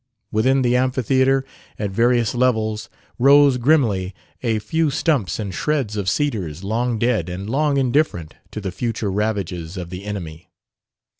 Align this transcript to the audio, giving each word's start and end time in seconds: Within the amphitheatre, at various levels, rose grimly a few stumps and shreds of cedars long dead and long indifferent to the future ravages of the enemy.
Within 0.31 0.63
the 0.63 0.75
amphitheatre, 0.75 1.45
at 1.77 1.91
various 1.91 2.33
levels, 2.33 2.89
rose 3.19 3.57
grimly 3.57 4.15
a 4.41 4.57
few 4.57 4.89
stumps 4.89 5.37
and 5.37 5.53
shreds 5.53 5.95
of 5.95 6.09
cedars 6.09 6.63
long 6.63 6.97
dead 6.97 7.29
and 7.29 7.47
long 7.47 7.77
indifferent 7.77 8.33
to 8.49 8.59
the 8.59 8.71
future 8.71 9.11
ravages 9.11 9.77
of 9.77 9.91
the 9.91 10.03
enemy. 10.05 10.49